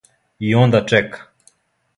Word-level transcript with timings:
И 0.47 0.49
онда 0.61 0.81
чека. 0.93 1.19